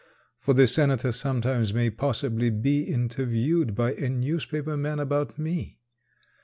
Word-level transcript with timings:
For 0.39 0.55
the 0.55 0.65
senator 0.65 1.11
sometime 1.11 1.63
may 1.75 1.91
possibly 1.91 2.49
be 2.49 2.81
Interviewed 2.85 3.75
by 3.75 3.93
a 3.93 4.09
newspaper 4.09 4.75
man 4.75 4.99
about 4.99 5.37
me. 5.37 5.77